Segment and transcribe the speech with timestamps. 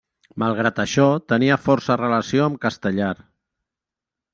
[0.43, 1.05] Malgrat això
[1.35, 3.15] tenia força relació amb Castellar.